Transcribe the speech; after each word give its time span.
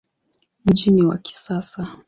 Mji 0.65 0.91
ni 0.91 1.03
wa 1.03 1.17
kisasa. 1.17 1.95